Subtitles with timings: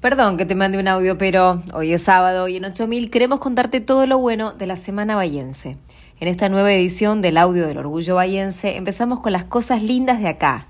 [0.00, 3.80] Perdón que te mande un audio, pero hoy es sábado y en 8000 queremos contarte
[3.80, 5.76] todo lo bueno de la Semana Bayense.
[6.20, 10.28] En esta nueva edición del audio del Orgullo Bayense empezamos con las cosas lindas de
[10.28, 10.68] acá.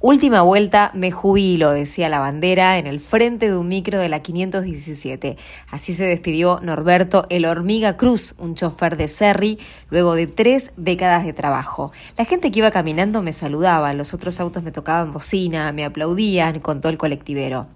[0.00, 4.18] Última vuelta, me jubilo, decía la bandera en el frente de un micro de la
[4.18, 5.36] 517.
[5.70, 9.60] Así se despidió Norberto El Hormiga Cruz, un chofer de Serri,
[9.90, 11.92] luego de tres décadas de trabajo.
[12.18, 16.58] La gente que iba caminando me saludaba, los otros autos me tocaban bocina, me aplaudían,
[16.58, 17.68] contó el colectivero.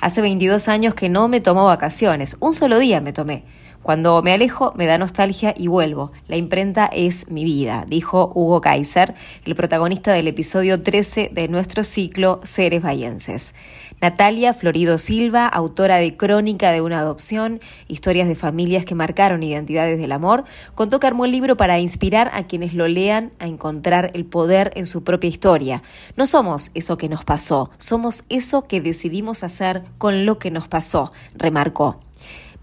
[0.00, 3.44] Hace 22 años que no me tomo vacaciones, un solo día me tomé.
[3.82, 6.12] Cuando me alejo me da nostalgia y vuelvo.
[6.28, 11.82] La imprenta es mi vida, dijo Hugo Kaiser, el protagonista del episodio 13 de nuestro
[11.82, 13.54] ciclo Seres Bayenses.
[14.02, 19.96] Natalia Florido Silva, autora de Crónica de una adopción, historias de familias que marcaron identidades
[19.96, 20.42] del amor,
[20.74, 24.72] contó que armó el libro para inspirar a quienes lo lean a encontrar el poder
[24.74, 25.84] en su propia historia.
[26.16, 30.66] No somos eso que nos pasó, somos eso que decidimos hacer con lo que nos
[30.66, 32.00] pasó, remarcó.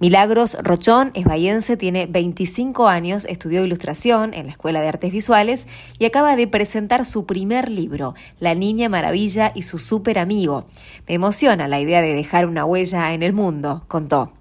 [0.02, 5.68] Milagros Rochón es bayense, tiene 25 años, estudió ilustración en la Escuela de Artes Visuales
[5.98, 10.68] y acaba de presentar su primer libro, La Niña Maravilla y su súper amigo.
[11.06, 14.32] Me emociona la idea de dejar una huella en el mundo, contó.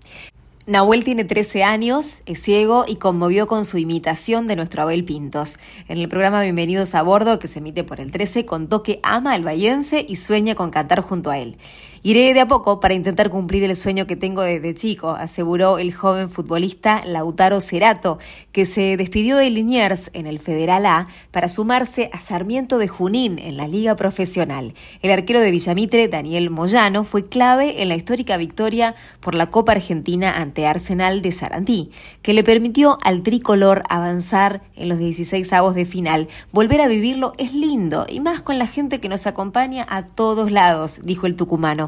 [0.69, 5.59] Nahuel tiene 13 años, es ciego y conmovió con su imitación de nuestro Abel Pintos.
[5.89, 9.33] En el programa Bienvenidos a Bordo, que se emite por el 13, contó que ama
[9.33, 11.56] al bayense y sueña con cantar junto a él.
[12.03, 15.93] Iré de a poco para intentar cumplir el sueño que tengo desde chico, aseguró el
[15.93, 18.19] joven futbolista Lautaro Cerato,
[18.53, 23.41] que se despidió de Liniers en el Federal A para sumarse a Sarmiento de Junín
[23.41, 24.75] en la Liga Profesional.
[25.03, 29.73] El arquero de Villamitre, Daniel Moyano, fue clave en la histórica victoria por la Copa
[29.73, 31.91] Argentina ante Arsenal de Sarandí,
[32.23, 36.29] que le permitió al tricolor avanzar en los 16 avos de final.
[36.53, 40.53] Volver a vivirlo es lindo, y más con la gente que nos acompaña a todos
[40.53, 41.88] lados, dijo el tucumano.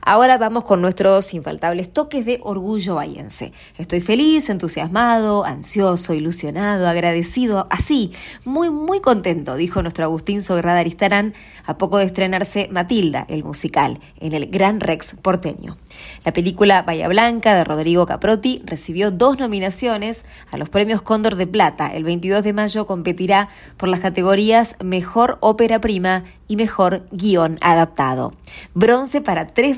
[0.00, 3.52] Ahora vamos con nuestros infaltables toques de orgullo bayense.
[3.76, 8.12] Estoy feliz, entusiasmado, ansioso, ilusionado, agradecido, así,
[8.44, 11.34] muy, muy contento, dijo nuestro Agustín Sograda Aristarán
[11.66, 15.76] a poco de estrenarse Matilda, el musical, en el Gran Rex porteño.
[16.24, 21.46] La película Bahía Blanca de Rodrigo Caprotti recibió dos nominaciones a los premios Cóndor de
[21.46, 21.88] Plata.
[21.88, 28.32] El 22 de mayo competirá por las categorías Mejor Ópera Prima y Mejor Guión Adaptado.
[28.74, 29.76] Bronce para tres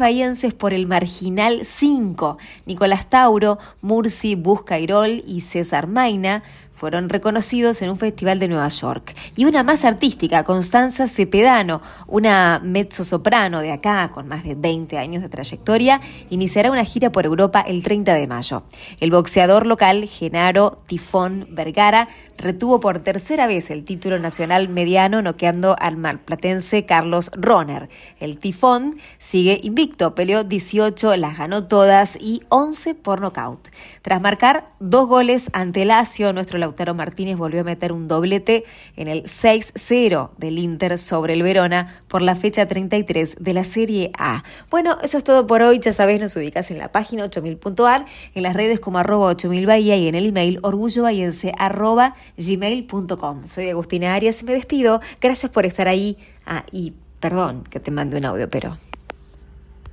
[0.54, 2.36] por el Marginal 5.
[2.66, 9.14] Nicolás Tauro, Murci Buscairol y César Maina fueron reconocidos en un festival de Nueva York.
[9.36, 15.22] Y una más artística, Constanza Cepedano, una mezzo-soprano de acá con más de 20 años
[15.22, 18.62] de trayectoria, iniciará una gira por Europa el 30 de mayo.
[19.00, 22.08] El boxeador local, Genaro Tifón Vergara,
[22.40, 27.88] retuvo por tercera vez el título nacional mediano noqueando al marplatense Carlos Roner.
[28.18, 33.68] El Tifón sigue invicto, peleó 18, las ganó todas y 11 por nocaut.
[34.02, 38.64] Tras marcar dos goles ante Lazio, nuestro Lautaro Martínez volvió a meter un doblete
[38.94, 44.12] en el 6-0 del Inter sobre el Verona por la fecha 33 de la Serie
[44.16, 44.44] A.
[44.70, 45.80] Bueno, eso es todo por hoy.
[45.80, 49.96] Ya sabés, nos ubicas en la página 8000.ar, en las redes como arroba 8000 Bahía
[49.96, 53.46] y en el email orgullobahiense arroba gmail.com.
[53.48, 55.00] Soy Agustina Arias y me despido.
[55.20, 56.18] Gracias por estar ahí.
[56.46, 58.76] Ah, y perdón que te mande un audio, pero